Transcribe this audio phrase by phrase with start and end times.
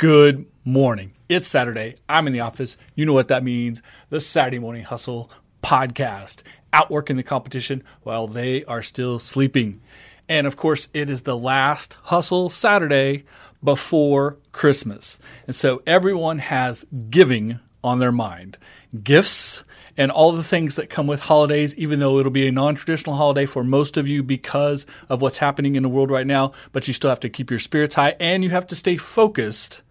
[0.00, 1.12] Good morning.
[1.28, 1.96] It's Saturday.
[2.08, 2.78] I'm in the office.
[2.94, 3.82] You know what that means.
[4.08, 5.30] The Saturday Morning Hustle
[5.62, 6.40] podcast.
[6.72, 9.82] Outworking the competition while they are still sleeping.
[10.26, 13.24] And of course, it is the last Hustle Saturday
[13.62, 15.18] before Christmas.
[15.46, 18.56] And so everyone has giving on their mind
[19.04, 19.64] gifts
[19.98, 23.16] and all the things that come with holidays, even though it'll be a non traditional
[23.16, 26.52] holiday for most of you because of what's happening in the world right now.
[26.72, 29.82] But you still have to keep your spirits high and you have to stay focused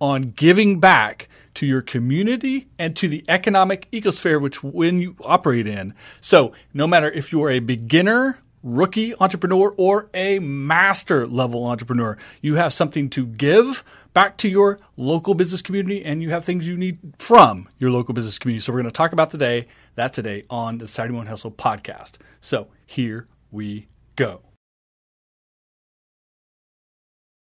[0.00, 5.66] on giving back to your community and to the economic ecosphere which when you operate
[5.66, 5.94] in.
[6.20, 12.54] So, no matter if you're a beginner, rookie entrepreneur or a master level entrepreneur, you
[12.56, 16.76] have something to give back to your local business community and you have things you
[16.76, 18.62] need from your local business community.
[18.62, 22.18] So, we're going to talk about today, that today on the Saturday Morning Hustle podcast.
[22.40, 24.42] So, here we go.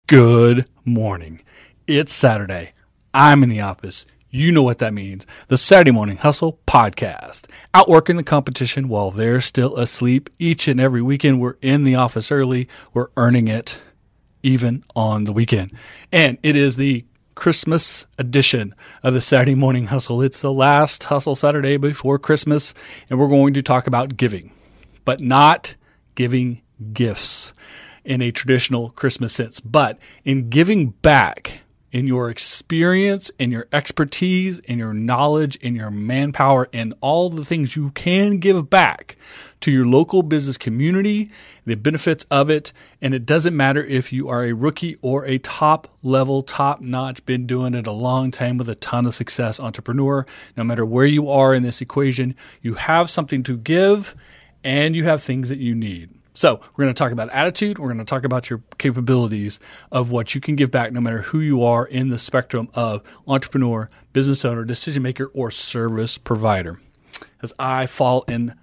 [0.08, 1.42] Good morning.
[1.88, 2.72] It's Saturday.
[3.14, 4.06] I'm in the office.
[4.28, 5.24] You know what that means.
[5.46, 7.44] The Saturday Morning Hustle podcast.
[7.74, 10.28] Outworking the competition while they're still asleep.
[10.40, 12.66] Each and every weekend, we're in the office early.
[12.92, 13.80] We're earning it
[14.42, 15.74] even on the weekend.
[16.10, 17.04] And it is the
[17.36, 18.74] Christmas edition
[19.04, 20.22] of the Saturday Morning Hustle.
[20.22, 22.74] It's the last Hustle Saturday before Christmas,
[23.08, 24.50] and we're going to talk about giving,
[25.04, 25.76] but not
[26.16, 27.54] giving gifts
[28.04, 31.60] in a traditional Christmas sense, but in giving back
[31.96, 37.44] in your experience in your expertise in your knowledge in your manpower and all the
[37.44, 39.16] things you can give back
[39.60, 41.30] to your local business community,
[41.64, 42.72] the benefits of it.
[43.00, 47.24] And it doesn't matter if you are a rookie or a top level, top notch,
[47.26, 50.26] been doing it a long time with a ton of success entrepreneur.
[50.56, 54.14] No matter where you are in this equation, you have something to give
[54.62, 56.15] and you have things that you need.
[56.36, 57.78] So, we're going to talk about attitude.
[57.78, 59.58] We're going to talk about your capabilities
[59.90, 63.02] of what you can give back no matter who you are in the spectrum of
[63.26, 66.78] entrepreneur, business owner, decision maker, or service provider.
[67.42, 68.54] As I fall in,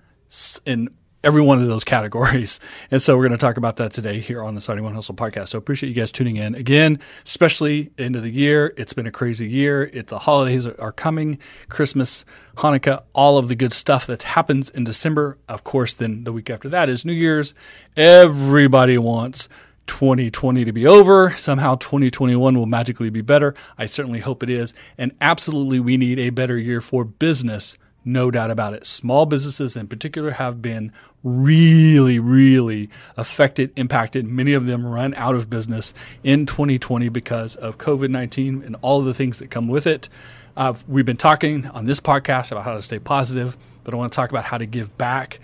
[0.68, 0.90] in
[1.24, 2.60] every one of those categories.
[2.92, 5.16] And so we're going to talk about that today here on the Saturday Morning Hustle
[5.16, 5.50] podcast.
[5.50, 8.74] So appreciate you guys tuning in again, especially end of the year.
[8.78, 9.90] It's been a crazy year.
[9.94, 11.40] It, the holidays are coming,
[11.70, 12.24] Christmas,
[12.58, 15.38] Hanukkah, all of the good stuff that happens in December.
[15.48, 17.54] Of course, then the week after that is New Year's.
[17.98, 19.50] Everybody wants
[19.88, 21.32] 2020 to be over.
[21.32, 23.56] Somehow 2021 will magically be better.
[23.78, 24.74] I certainly hope it is.
[24.98, 28.86] And absolutely, we need a better year for business no doubt about it.
[28.86, 30.92] Small businesses in particular have been
[31.24, 34.26] really, really affected, impacted.
[34.26, 35.94] Many of them run out of business
[36.24, 40.10] in 2020 because of COVID 19 and all the things that come with it.
[40.56, 44.12] Uh, we've been talking on this podcast about how to stay positive, but I want
[44.12, 45.40] to talk about how to give back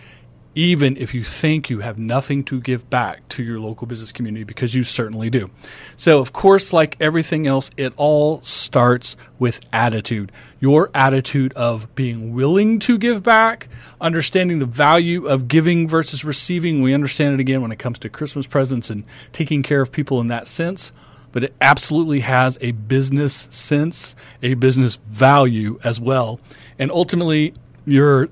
[0.56, 4.44] even if you think you have nothing to give back to your local business community,
[4.44, 5.50] because you certainly do.
[5.96, 10.32] So, of course, like everything else, it all starts with attitude.
[10.60, 13.70] Your attitude of being willing to give back,
[14.02, 16.82] understanding the value of giving versus receiving.
[16.82, 20.20] We understand it again when it comes to Christmas presents and taking care of people
[20.20, 20.92] in that sense.
[21.32, 26.40] But it absolutely has a business sense, a business value as well.
[26.80, 27.54] And ultimately,
[27.86, 28.30] your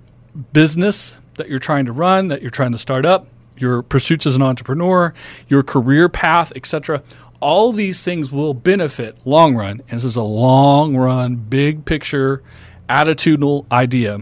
[0.51, 3.28] business that you're trying to run, that you're trying to start up,
[3.58, 5.14] your pursuits as an entrepreneur,
[5.48, 7.02] your career path, etc.
[7.40, 9.81] All these things will benefit long run.
[9.88, 12.44] And this is a long run, big picture,
[12.90, 14.20] attitudinal idea.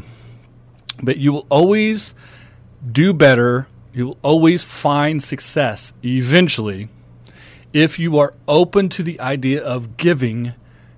[1.02, 2.14] But you will always
[2.90, 3.68] do better.
[3.94, 6.90] You will always find success eventually
[7.74, 10.54] if you are open to the idea of giving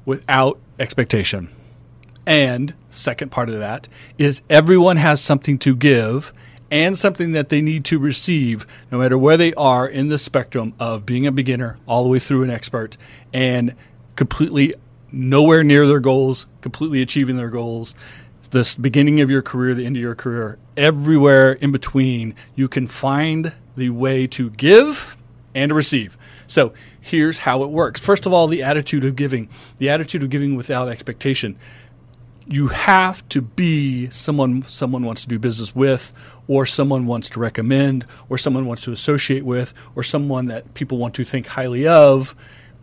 [0.06, 1.50] without expectation.
[2.28, 6.34] And second part of that is everyone has something to give
[6.70, 10.74] and something that they need to receive, no matter where they are in the spectrum
[10.78, 12.98] of being a beginner all the way through an expert
[13.34, 13.74] and
[14.18, 14.76] completely
[15.10, 17.96] nowhere near their goals, completely achieving their goals.
[18.52, 22.88] This beginning of your career, the end of your career, everywhere in between, you can
[22.88, 25.16] find the way to give
[25.56, 26.18] and to receive.
[26.46, 28.02] So here's how it works.
[28.02, 29.48] First of all, the attitude of giving,
[29.78, 31.58] the attitude of giving without expectation
[32.50, 36.14] you have to be someone someone wants to do business with
[36.48, 40.98] or someone wants to recommend or someone wants to associate with or someone that people
[40.98, 42.36] want to think highly of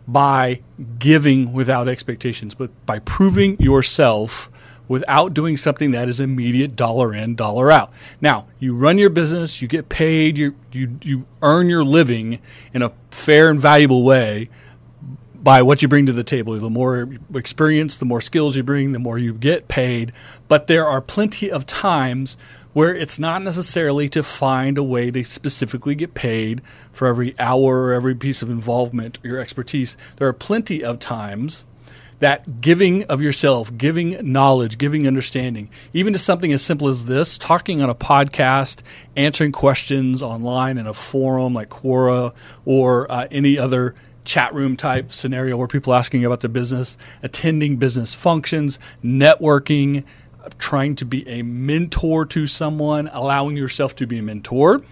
[0.07, 0.61] by
[0.99, 4.49] giving without expectations but by proving yourself
[4.87, 7.91] without doing something that is immediate dollar in dollar out.
[8.21, 12.39] Now you run your business you get paid you you you earn your living
[12.73, 14.49] in a fair and valuable way
[15.45, 16.59] by what you bring to the table.
[16.59, 20.11] The more experience, the more skills you bring, the more you get paid.
[20.47, 22.35] But there are plenty of times
[22.73, 27.83] where it's not necessarily to find a way to specifically get paid for every hour
[27.83, 29.95] or every piece of involvement or your expertise.
[30.15, 31.65] There are plenty of times
[32.17, 37.37] that giving of yourself, giving knowledge, giving understanding, even to something as simple as this,
[37.37, 38.79] talking on a podcast,
[39.15, 42.33] answering questions online in a forum like Quora
[42.65, 43.93] or uh, any other
[44.25, 50.03] chat room type scenario where people asking about their business, attending business functions, networking,
[50.57, 54.83] trying to be a mentor to someone, allowing yourself to be mentored.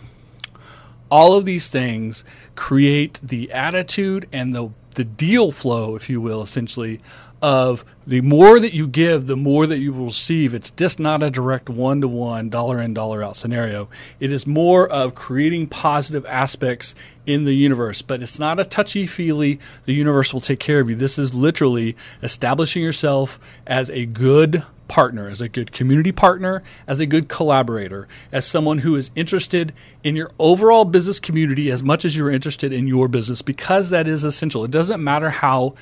[1.12, 2.24] All of these things
[2.56, 7.02] create the attitude and the the deal flow, if you will, essentially,
[7.44, 10.54] of the more that you give, the more that you will receive.
[10.54, 13.90] It's just not a direct one to one, dollar in, dollar out scenario.
[14.22, 16.96] It is more of creating positive aspects
[17.26, 20.90] in the universe, but it's not a touchy feely, the universe will take care of
[20.90, 20.96] you.
[20.96, 27.02] This is literally establishing yourself as a good partner, as a good community partner, as
[27.02, 32.06] a good collaborator, as someone who is interested in your overall business community as much
[32.06, 34.64] as you're interested in your business, because that is essential.
[34.64, 35.76] It doesn't matter how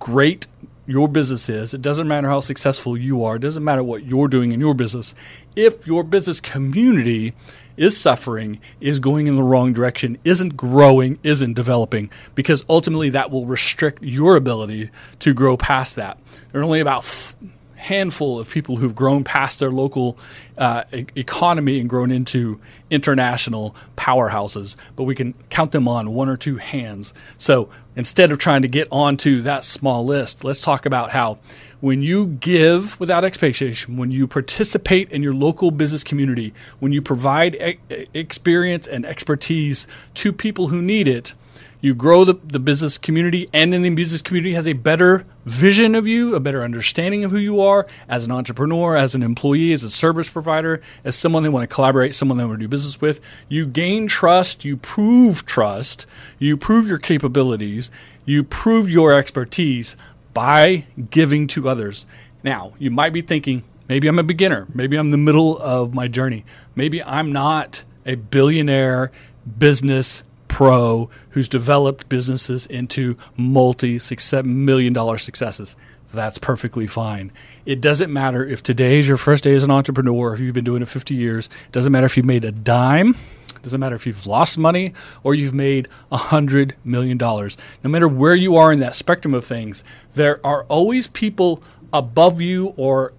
[0.00, 0.46] great
[0.88, 4.28] your business is, it doesn't matter how successful you are, it doesn't matter what you're
[4.28, 5.14] doing in your business.
[5.54, 7.34] If your business community
[7.76, 13.30] is suffering, is going in the wrong direction, isn't growing, isn't developing, because ultimately that
[13.30, 14.90] will restrict your ability
[15.20, 16.18] to grow past that.
[16.50, 17.36] There are only about f-
[17.78, 20.18] handful of people who've grown past their local
[20.58, 22.60] uh, e- economy and grown into
[22.90, 27.14] international powerhouses, but we can count them on one or two hands.
[27.38, 31.38] So instead of trying to get onto that small list, let's talk about how
[31.80, 37.00] when you give without expectation, when you participate in your local business community, when you
[37.00, 41.34] provide e- experience and expertise to people who need it,
[41.80, 45.94] you grow the, the business community and then the business community has a better vision
[45.94, 49.72] of you a better understanding of who you are as an entrepreneur as an employee
[49.72, 52.68] as a service provider as someone they want to collaborate someone they want to do
[52.68, 53.20] business with.
[53.48, 56.06] You gain trust you prove trust
[56.38, 57.90] you prove your capabilities
[58.24, 59.96] you prove your expertise
[60.34, 62.06] by giving to others.
[62.44, 65.94] Now you might be thinking maybe i'm a beginner maybe i'm in the middle of
[65.94, 66.44] my journey
[66.76, 69.10] maybe i'm not a billionaire
[69.58, 70.22] business
[70.58, 74.00] pro who's developed businesses into multi
[74.42, 75.76] million dollar successes.
[76.12, 77.30] That's perfectly fine.
[77.64, 80.64] It doesn't matter if today is your first day as an entrepreneur, if you've been
[80.64, 81.46] doing it 50 years.
[81.46, 83.10] It doesn't matter if you've made a dime.
[83.54, 87.18] It doesn't matter if you've lost money or you've made $100 million.
[87.18, 87.48] No
[87.84, 89.84] matter where you are in that spectrum of things,
[90.16, 91.62] there are always people
[91.92, 93.12] above you or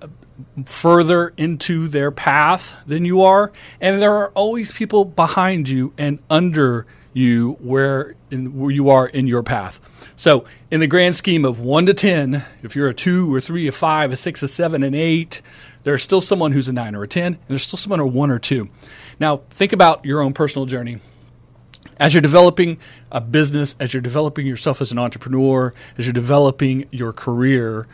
[0.65, 3.53] further into their path than you are.
[3.79, 9.07] And there are always people behind you and under you where, in, where you are
[9.07, 9.79] in your path.
[10.15, 13.67] So, in the grand scheme of one to 10, if you're a two or three,
[13.67, 15.41] a five, a six, a seven, an eight,
[15.83, 18.29] there's still someone who's a nine or a 10, and there's still someone a one
[18.29, 18.69] or two.
[19.19, 20.99] Now, think about your own personal journey.
[21.97, 22.77] As you're developing
[23.11, 27.87] a business, as you're developing yourself as an entrepreneur, as you're developing your career,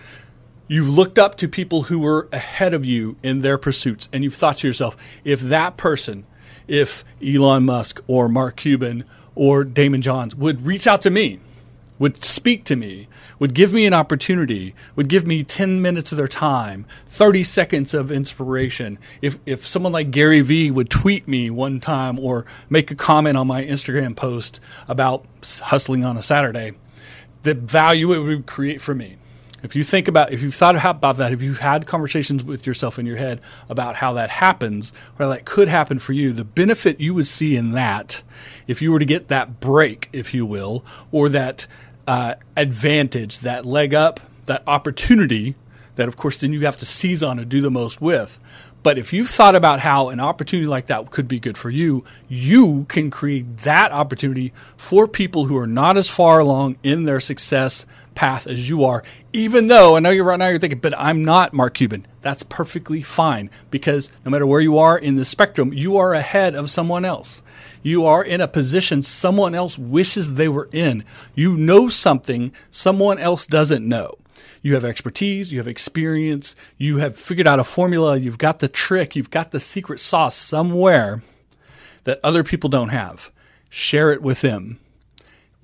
[0.67, 4.35] you've looked up to people who were ahead of you in their pursuits, and you've
[4.35, 6.25] thought to yourself, if that person
[6.67, 9.03] if Elon Musk or Mark Cuban
[9.35, 11.39] or Daymond Johns would reach out to me,
[11.97, 13.07] would speak to me,
[13.39, 17.93] would give me an opportunity, would give me 10 minutes of their time, 30 seconds
[17.93, 18.97] of inspiration.
[19.21, 23.37] If, if someone like Gary Vee would tweet me one time or make a comment
[23.37, 26.73] on my Instagram post about hustling on a Saturday,
[27.43, 29.17] the value it would create for me.
[29.65, 32.99] If you think about, if you've thought about that, if you've had conversations with yourself
[32.99, 36.99] in your head about how that happens, or that could happen for you, the benefit
[36.99, 38.21] you would see in that,
[38.67, 41.65] if you were to get that break, if you will, or that
[42.07, 45.55] uh, advantage, that leg up, that opportunity,
[45.95, 48.39] that of course then you have to seize on and do the most with.
[48.85, 52.03] But if you've thought about how an opportunity like that could be good for you,
[52.29, 57.19] you can create that opportunity for people who are not as far along in their
[57.19, 59.01] success path as you are,
[59.33, 62.05] even though I know you're right now you're thinking, but I'm not Mark Cuban.
[62.21, 66.53] That's perfectly fine because no matter where you are in the spectrum, you are ahead
[66.53, 67.41] of someone else.
[67.81, 71.05] You are in a position someone else wishes they were in.
[71.33, 74.19] You know something someone else doesn't know.
[74.61, 78.67] You have expertise, you have experience, you have figured out a formula, you've got the
[78.67, 81.23] trick, you've got the secret sauce somewhere
[82.03, 83.31] that other people don't have.
[83.69, 84.79] Share it with them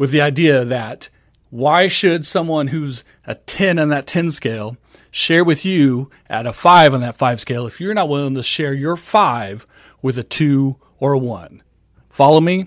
[0.01, 1.09] with the idea that
[1.51, 4.75] why should someone who's a 10 on that 10 scale
[5.11, 8.41] share with you at a 5 on that 5 scale if you're not willing to
[8.41, 9.67] share your 5
[10.01, 11.61] with a 2 or a 1?
[12.09, 12.65] Follow me?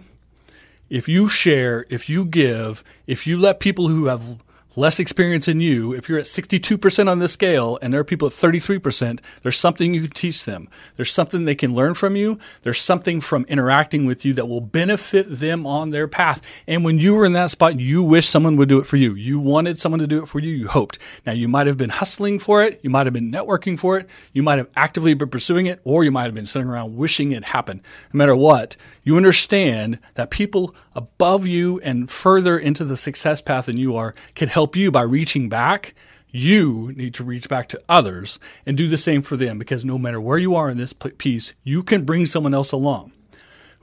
[0.89, 4.37] If you share, if you give, if you let people who have
[4.77, 8.29] less experience than you, if you're at 62% on this scale and there are people
[8.29, 10.69] at 33%, there's something you can teach them.
[10.97, 12.39] There's something they can learn from you.
[12.63, 16.43] There's something from interacting with you that will benefit them on their path.
[16.67, 19.15] And when you were in that spot, you wish someone would do it for you.
[19.15, 20.53] You wanted someone to do it for you.
[20.53, 20.99] You hoped.
[21.27, 22.81] Now, you might have been hustling for it.
[22.83, 24.09] You might have been networking for it.
[24.33, 27.33] You might have actively been pursuing it, or you might have been sitting around wishing
[27.33, 27.81] it happened.
[28.13, 33.67] No matter what, you understand that people above you and further into the success path
[33.67, 35.95] than you are can help you by reaching back.
[36.31, 39.99] You need to reach back to others and do the same for them because no
[39.99, 43.13] matter where you are in this piece, you can bring someone else along.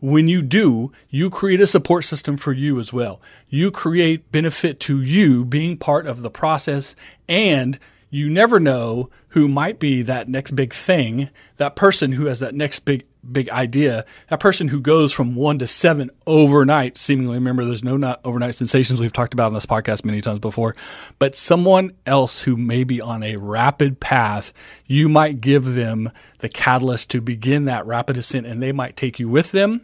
[0.01, 3.21] When you do, you create a support system for you as well.
[3.49, 6.95] You create benefit to you being part of the process
[7.29, 7.77] and
[8.09, 12.53] you never know who might be that next big thing, that person who has that
[12.53, 17.65] next big big idea, that person who goes from one to seven overnight, seemingly remember
[17.65, 20.75] there's no not overnight sensations we've talked about in this podcast many times before,
[21.19, 24.53] but someone else who may be on a rapid path,
[24.85, 29.19] you might give them the catalyst to begin that rapid ascent and they might take
[29.19, 29.81] you with them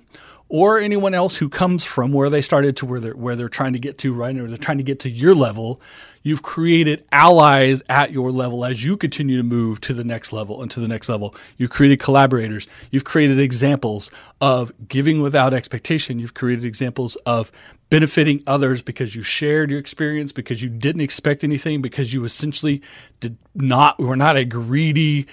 [0.49, 3.73] or anyone else who comes from where they started to where they're where they're trying
[3.73, 5.81] to get to right or they're trying to get to your level
[6.27, 10.61] you've created allies at your level as you continue to move to the next level
[10.61, 11.33] and to the next level.
[11.55, 12.67] You've created collaborators.
[12.91, 16.19] You've created examples of giving without expectation.
[16.19, 17.49] You've created examples of
[17.89, 22.81] benefiting others because you shared your experience because you didn't expect anything because you essentially
[23.21, 25.27] did not were not a greedy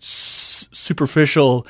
[0.00, 1.66] superficial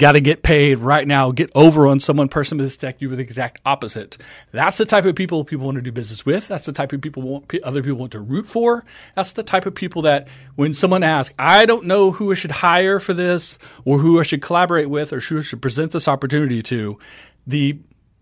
[0.00, 3.22] got to get paid right now, get over on someone person mistake you with the
[3.22, 4.16] exact opposite.
[4.50, 6.48] That's the type of people people want to do business with.
[6.48, 8.84] That's the type of people want, other people want to root for.
[9.14, 10.26] That's the type of people that
[10.56, 14.24] when someone asks, I don't know who I should hire for this or who I
[14.24, 16.98] should collaborate with or who I should present this opportunity to,
[17.46, 17.78] the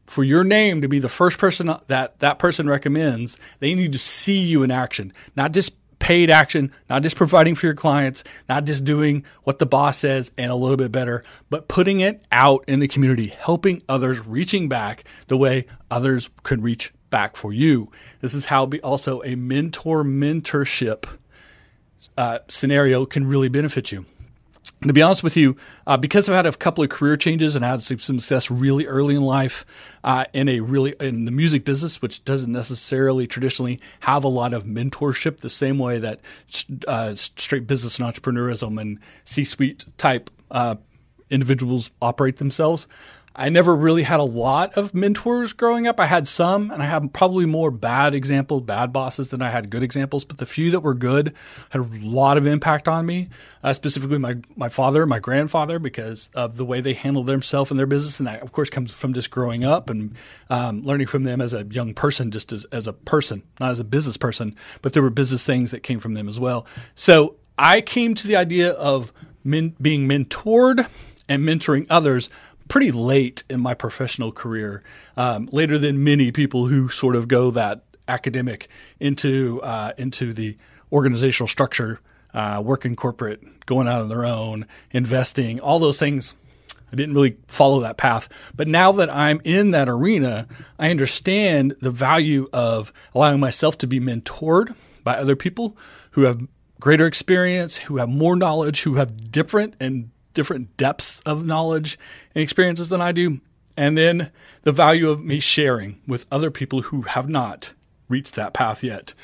[0.07, 3.99] for your name to be the first person that that person recommends, they need to
[3.99, 8.65] see you in action, not just paid action, not just providing for your clients, not
[8.65, 12.65] just doing what the boss says and a little bit better, but putting it out
[12.69, 17.91] in the community, helping others, reaching back the way others could reach back for you.
[18.21, 21.05] This is how be also a mentor mentorship
[22.17, 24.07] uh, scenario can really benefit you
[24.83, 25.57] to be honest with you,
[25.87, 29.17] uh, because I've had a couple of career changes and had some success really early
[29.17, 29.67] in life
[30.05, 34.55] uh, in a really in the music business, which doesn't necessarily traditionally have a lot
[34.55, 36.21] of mentorship the same way that
[36.87, 40.77] uh, straight business and entrepreneurism and C-suite type uh,
[41.31, 42.87] individuals operate themselves.
[43.39, 46.01] I never really had a lot of mentors growing up.
[46.01, 49.71] I had some, and I had probably more bad examples, bad bosses than I had
[49.71, 50.25] good examples.
[50.25, 51.35] But the few that were good
[51.71, 53.29] had a lot of impact on me,
[53.63, 57.79] uh, specifically my my father, my grandfather, because of the way they handled themselves and
[57.79, 58.19] their business.
[58.19, 60.17] And that, of course, comes from just growing up and
[60.51, 63.79] um, learning from them as a young person, just as, as a person, not as
[63.79, 64.57] a business person.
[64.83, 66.67] But there were business things that came from them as well.
[66.97, 69.13] So I came to the idea of
[69.45, 70.89] men, being mentored
[71.29, 72.31] and mentoring others
[72.69, 74.83] pretty late in my professional career,
[75.17, 78.69] um, later than many people who sort of go that academic
[79.01, 80.57] into uh, into the
[80.93, 82.01] organizational structure,
[82.35, 86.35] uh, working corporate, going out on their own, investing, all those things.
[86.91, 88.31] I didn't really follow that path.
[88.57, 90.49] But now that I'm in that arena,
[90.79, 95.77] I understand the value of allowing myself to be mentored by other people
[96.13, 96.41] who have
[96.81, 101.99] greater experience, who have more knowledge, who have different and different depths of knowledge
[102.35, 103.41] and experiences than I do.
[103.77, 104.31] And then
[104.63, 107.73] the value of me sharing with other people who have not
[108.09, 109.15] reached that path yet.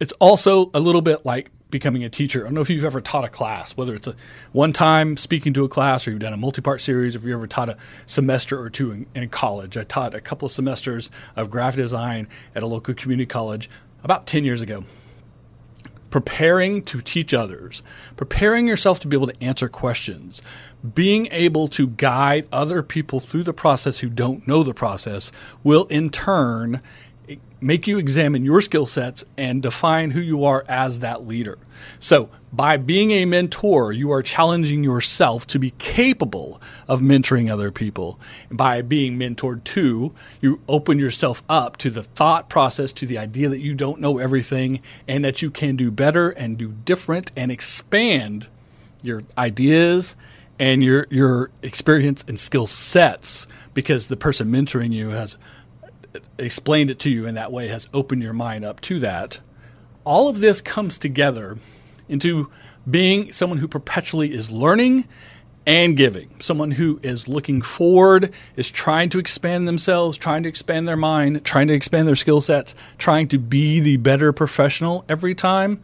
[0.00, 2.40] It's also a little bit like becoming a teacher.
[2.40, 4.16] I don't know if you've ever taught a class, whether it's a
[4.52, 7.34] one time speaking to a class or you've done a multi part series, if you
[7.34, 9.76] ever taught a semester or two in, in, college.
[9.76, 13.68] I taught a couple of semesters of graphic design at a local community college
[14.02, 14.84] about 10 years ago
[16.10, 17.82] preparing to teach others,
[18.16, 20.42] preparing yourself to be able to answer questions,
[20.94, 25.32] being able to guide other people through the process who don't know the process
[25.64, 26.80] will in turn
[27.60, 31.58] make you examine your skill sets and define who you are as that leader.
[31.98, 37.70] So, by being a mentor, you are challenging yourself to be capable of mentoring other
[37.70, 38.18] people.
[38.50, 43.48] By being mentored to, you open yourself up to the thought process, to the idea
[43.50, 47.52] that you don't know everything and that you can do better and do different and
[47.52, 48.46] expand
[49.02, 50.14] your ideas
[50.58, 55.36] and your your experience and skill sets because the person mentoring you has
[56.38, 59.40] explained it to you in that way, has opened your mind up to that.
[60.04, 61.58] All of this comes together
[62.08, 62.50] into
[62.88, 65.06] being someone who perpetually is learning
[65.66, 66.30] and giving.
[66.40, 71.44] Someone who is looking forward, is trying to expand themselves, trying to expand their mind,
[71.44, 75.80] trying to expand their skill sets, trying to be the better professional every time.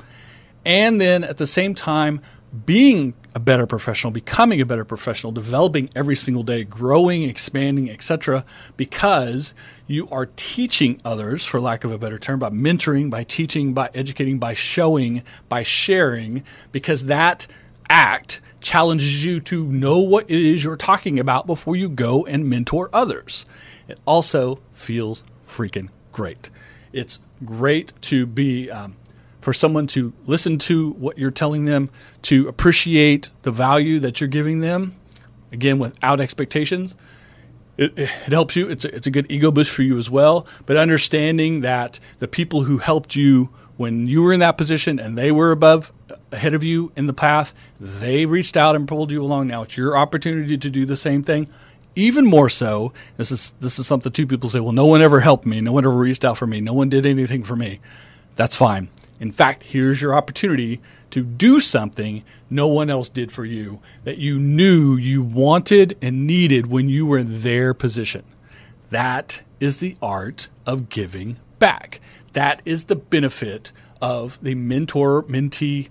[0.64, 2.22] And then at the same time,
[2.66, 8.44] being a better professional, becoming a better professional, developing every single day, growing, expanding, etc.
[8.76, 9.54] because
[9.86, 13.90] you are teaching others, for lack of a better term, by mentoring, by teaching, by
[13.94, 17.46] educating, by showing, by sharing, because that
[17.90, 22.48] act challenges you to know what it is you're talking about before you go and
[22.48, 23.44] mentor others.
[23.88, 26.50] It also feels freaking great.
[26.92, 28.96] It's great to be um,
[29.44, 31.90] for someone to listen to what you're telling them,
[32.22, 34.96] to appreciate the value that you're giving them,
[35.52, 36.96] again without expectations.
[37.76, 38.70] It, it, helps you.
[38.70, 40.46] It's a, it's a good ego boost for you as well.
[40.64, 45.18] But understanding that the people who helped you when you were in that position and
[45.18, 45.92] they were above
[46.32, 49.48] ahead of you in the path, they reached out and pulled you along.
[49.48, 51.48] Now it's your opportunity to do the same thing.
[51.96, 55.20] Even more so, this is this is something two people say, well, no one ever
[55.20, 57.80] helped me, no one ever reached out for me, no one did anything for me.
[58.36, 58.88] That's fine.
[59.24, 64.18] In fact, here's your opportunity to do something no one else did for you that
[64.18, 68.22] you knew you wanted and needed when you were in their position.
[68.90, 72.02] That is the art of giving back.
[72.34, 75.88] That is the benefit of the mentor mentee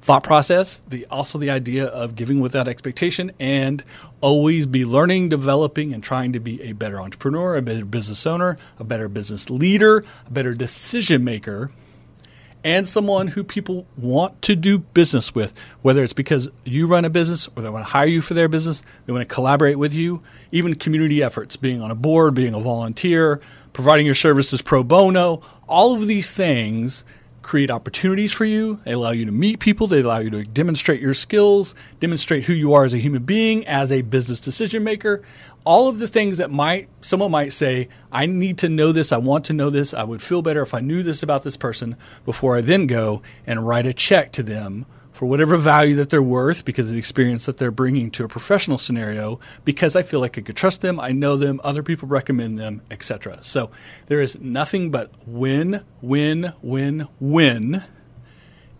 [0.00, 3.84] thought process, the also the idea of giving without expectation and
[4.22, 8.56] always be learning, developing and trying to be a better entrepreneur, a better business owner,
[8.78, 11.70] a better business leader, a better decision maker
[12.64, 17.10] and someone who people want to do business with, whether it's because you run a
[17.10, 19.94] business or they want to hire you for their business, they want to collaborate with
[19.94, 23.40] you, even community efforts, being on a board, being a volunteer,
[23.72, 27.04] providing your services pro bono, all of these things
[27.42, 28.80] create opportunities for you.
[28.84, 32.52] They allow you to meet people, they allow you to demonstrate your skills, demonstrate who
[32.52, 35.22] you are as a human being, as a business decision maker
[35.64, 39.16] all of the things that might someone might say i need to know this i
[39.16, 41.96] want to know this i would feel better if i knew this about this person
[42.24, 44.86] before i then go and write a check to them
[45.20, 48.28] for whatever value that they're worth because of the experience that they're bringing to a
[48.28, 52.08] professional scenario because i feel like i could trust them i know them other people
[52.08, 53.70] recommend them etc so
[54.06, 57.84] there is nothing but win win win win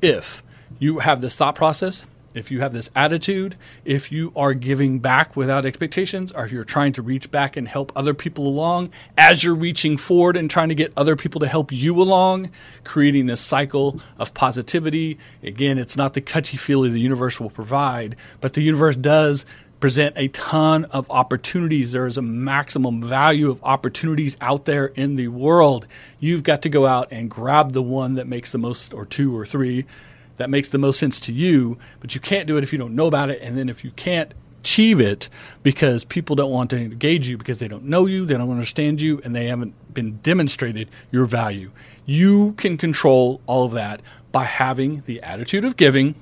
[0.01, 0.43] if
[0.79, 5.37] you have this thought process if you have this attitude, if you are giving back
[5.37, 9.43] without expectations, or if you're trying to reach back and help other people along as
[9.43, 12.51] you're reaching forward and trying to get other people to help you along,
[12.85, 15.19] creating this cycle of positivity.
[15.43, 19.45] Again, it's not the touchy feely the universe will provide, but the universe does
[19.81, 21.93] present a ton of opportunities.
[21.93, 25.87] There is a maximum value of opportunities out there in the world.
[26.21, 29.37] You've got to go out and grab the one that makes the most, or two
[29.37, 29.87] or three
[30.41, 32.95] that makes the most sense to you, but you can't do it if you don't
[32.95, 33.43] know about it.
[33.43, 35.29] And then if you can't achieve it
[35.63, 39.03] because people don't want to engage you because they don't know you, they don't understand
[39.03, 41.71] you, and they haven't been demonstrated your value.
[42.07, 44.01] You can control all of that
[44.33, 46.15] by having the attitude of giving,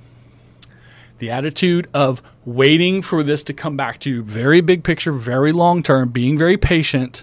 [1.19, 5.53] the attitude of waiting for this to come back to you, very big picture, very
[5.53, 7.23] long term, being very patient,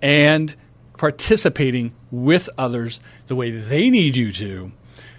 [0.00, 0.54] and
[0.96, 4.70] participating with others the way they need you to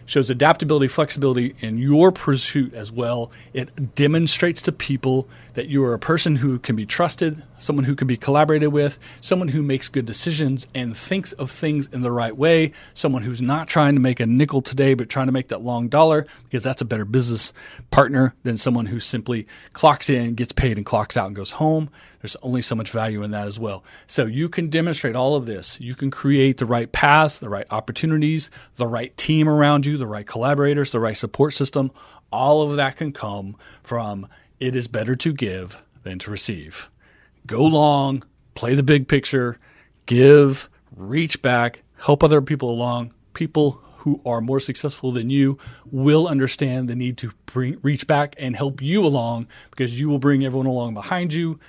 [0.05, 3.31] shows adaptability, flexibility in your pursuit as well.
[3.53, 7.95] It demonstrates to people that you are a person who can be trusted, someone who
[7.95, 12.11] can be collaborated with, someone who makes good decisions and thinks of things in the
[12.11, 15.47] right way, someone who's not trying to make a nickel today but trying to make
[15.47, 17.53] that long dollar because that's a better business
[17.91, 21.89] partner than someone who simply clocks in, gets paid, and clocks out and goes home.
[22.21, 23.83] There's only so much value in that as well.
[24.07, 25.77] So you can demonstrate all of this.
[25.81, 30.07] You can create the right paths, the right opportunities, the right team around you, the
[30.07, 31.91] right collaborators, the right support system.
[32.31, 34.27] All of that can come from
[34.59, 36.89] it is better to give than to receive.
[37.45, 38.23] Go long,
[38.55, 39.59] play the big picture,
[40.05, 43.13] give, reach back, help other people along.
[43.33, 45.57] People who are more successful than you
[45.91, 50.19] will understand the need to bring, reach back and help you along because you will
[50.19, 51.59] bring everyone along behind you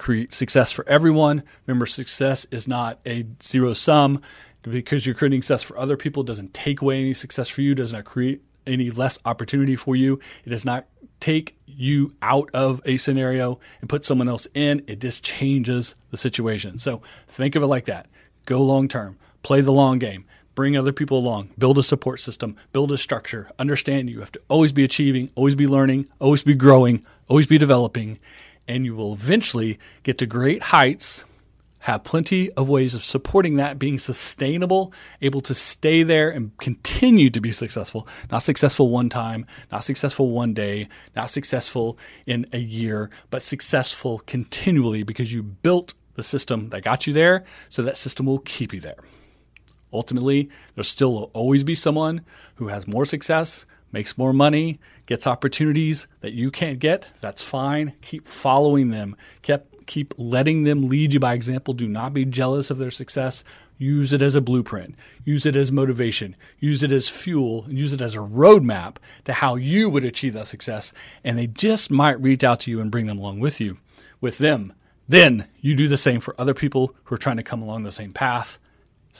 [0.00, 1.42] create success for everyone.
[1.66, 4.20] Remember, success is not a zero sum.
[4.62, 7.94] Because you're creating success for other people doesn't take away any success for you, does
[7.94, 10.20] not create any less opportunity for you.
[10.44, 10.86] It does not
[11.20, 14.82] take you out of a scenario and put someone else in.
[14.86, 16.78] It just changes the situation.
[16.78, 18.06] So think of it like that.
[18.46, 22.56] Go long term, play the long game, bring other people along, build a support system,
[22.72, 23.50] build a structure.
[23.58, 27.58] Understand you have to always be achieving, always be learning, always be growing, always be
[27.58, 28.18] developing
[28.70, 31.24] and you will eventually get to great heights
[31.80, 37.30] have plenty of ways of supporting that being sustainable, able to stay there and continue
[37.30, 38.06] to be successful.
[38.30, 44.20] Not successful one time, not successful one day, not successful in a year, but successful
[44.26, 48.74] continually because you built the system that got you there, so that system will keep
[48.74, 48.98] you there.
[49.92, 52.20] Ultimately, there still will always be someone
[52.56, 57.08] who has more success, makes more money, gets opportunities that you can't get.
[57.20, 57.94] That's fine.
[58.02, 59.16] Keep following them.
[59.42, 61.74] Keep keep letting them lead you by example.
[61.74, 63.42] Do not be jealous of their success.
[63.76, 64.94] Use it as a blueprint.
[65.24, 66.36] Use it as motivation.
[66.60, 67.66] Use it as fuel.
[67.68, 70.92] Use it as a roadmap to how you would achieve that success.
[71.24, 73.78] And they just might reach out to you and bring them along with you,
[74.20, 74.72] with them.
[75.08, 77.90] Then you do the same for other people who are trying to come along the
[77.90, 78.58] same path.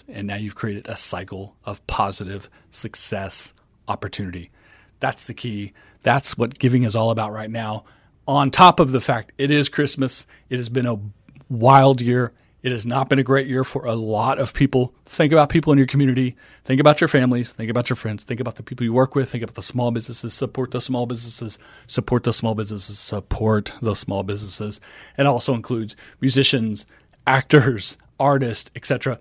[0.07, 3.55] And now you've created a cycle of positive success
[3.89, 4.53] opportunity.
[5.01, 5.73] That's the key.
[6.05, 7.87] That's what giving is all about right now.
[8.31, 11.01] On top of the fact it is Christmas, it has been a
[11.49, 12.33] wild year.
[12.63, 14.95] It has not been a great year for a lot of people.
[15.05, 16.37] Think about people in your community.
[16.65, 17.51] Think about your families.
[17.51, 18.23] Think about your friends.
[18.23, 19.31] Think about the people you work with.
[19.31, 20.33] Think about the small businesses.
[20.33, 21.59] Support the small businesses.
[21.89, 23.01] Support the small businesses.
[23.01, 24.81] Support those small businesses.
[25.19, 26.87] It also includes musicians,
[27.27, 29.19] actors, artists, etc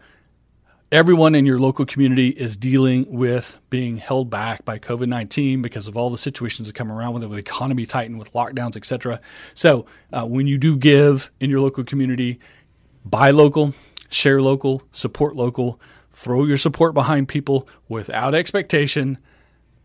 [0.92, 5.88] everyone in your local community is dealing with being held back by COVID 19 because
[5.88, 9.22] of all the situations that come around with it, with economy tightened, with lockdowns, etc.
[9.54, 12.40] So, uh, when you do give in your local community,
[13.06, 13.74] buy local,
[14.10, 15.80] share local, support local,
[16.12, 19.18] throw your support behind people without expectation,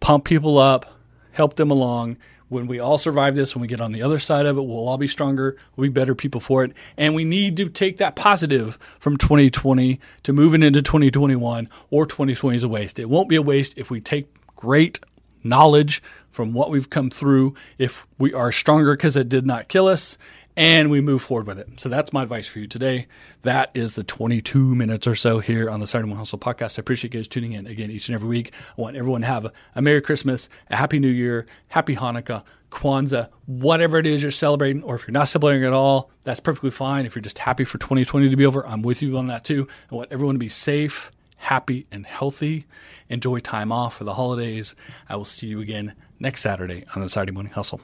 [0.00, 0.86] pump people up,
[1.32, 2.16] help them along
[2.48, 4.88] when we all survive this, when we get on the other side of it, we'll
[4.88, 5.56] all be stronger.
[5.76, 6.72] We'll be better people for it.
[6.96, 12.56] And we need to take that positive from 2020 to moving into 2021, or 2020
[12.56, 12.98] is a waste.
[12.98, 15.00] It won't be a waste if we take great
[15.44, 19.86] knowledge from what we've come through, if we are stronger because it did not kill
[19.86, 20.18] us,
[20.56, 21.80] and we move forward with it.
[21.80, 23.06] So that's my advice for you today.
[23.42, 26.78] That is the 22 minutes or so here on the Saturday Morning Hustle podcast.
[26.78, 28.52] I appreciate you guys tuning in again each and every week.
[28.76, 32.44] I want everyone to have a, a Merry Christmas, a Happy New Year, Happy Hanukkah,
[32.70, 36.70] Kwanzaa, whatever it is you're celebrating, or if you're not celebrating at all, that's perfectly
[36.70, 37.06] fine.
[37.06, 39.68] If you're just happy for 2020 to be over, I'm with you on that too.
[39.90, 41.10] I want everyone to be safe,
[41.44, 42.66] happy, and healthy.
[43.08, 44.74] Enjoy time off for the holidays.
[45.08, 47.80] I will see you again next Saturday on the Saturday Morning Hustle.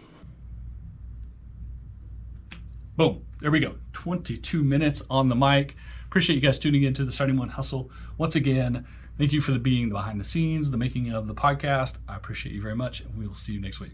[2.97, 3.25] Boom.
[3.41, 3.75] There we go.
[3.93, 5.77] 22 minutes on the mic.
[6.07, 7.91] Appreciate you guys tuning in to the Saturday Morning Hustle.
[8.19, 8.87] Once again,
[9.19, 11.95] thank you for the being the behind the scenes, the making of the podcast.
[12.09, 13.93] I appreciate you very much, and we will see you next week.